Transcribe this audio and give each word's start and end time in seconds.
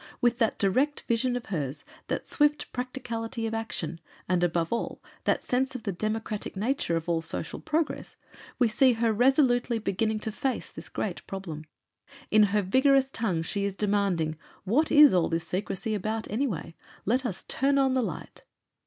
With 0.19 0.39
that 0.39 0.57
direct 0.57 1.01
vision 1.01 1.35
of 1.35 1.45
hers, 1.45 1.85
that 2.07 2.27
swift 2.27 2.73
practicality 2.73 3.45
of 3.45 3.53
action, 3.53 3.99
and 4.27 4.43
above 4.43 4.73
all, 4.73 4.99
that 5.25 5.43
sense 5.43 5.75
of 5.75 5.83
the 5.83 5.91
democratic 5.91 6.55
nature 6.55 6.95
of 6.95 7.07
all 7.07 7.21
social 7.21 7.59
progress, 7.59 8.17
we 8.57 8.67
see 8.67 8.93
her 8.93 9.13
resolutely 9.13 9.77
beginning 9.77 10.17
to 10.21 10.31
face 10.31 10.71
this 10.71 10.89
great 10.89 11.23
problem. 11.27 11.65
In 12.31 12.45
her 12.49 12.63
vigorous 12.63 13.11
tongue 13.11 13.43
she 13.43 13.63
is 13.63 13.75
demanding 13.75 14.39
"What 14.63 14.91
is 14.91 15.13
all 15.13 15.29
this 15.29 15.45
secrecy 15.47 15.93
about, 15.93 16.27
anyway? 16.31 16.73
Let 17.05 17.23
us 17.23 17.43
turn 17.47 17.77
on 17.77 17.93
the 17.93 18.01
Light!" 18.01 18.41